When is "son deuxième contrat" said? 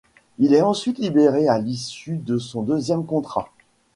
2.39-3.53